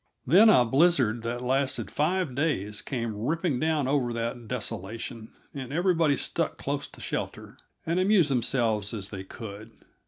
[0.25, 6.17] Then a blizzard that lasted five days came ripping down over that desolation, and everybody
[6.17, 9.73] stuck close to shelter, and amused themselves as they could.